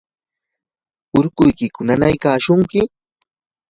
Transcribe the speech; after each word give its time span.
¿urkuykiku 1.17 1.79
nanaykashunki? 1.87 2.79